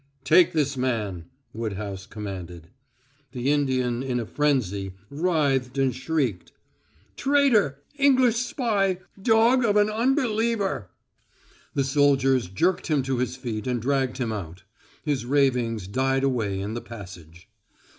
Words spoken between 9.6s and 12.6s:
of an unbeliever!" The soldiers